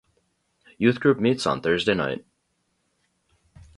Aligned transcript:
Youth 0.79 0.99
Group 0.99 1.19
meets 1.19 1.45
on 1.45 1.61
Thursday 1.61 1.93
Night. 1.93 2.25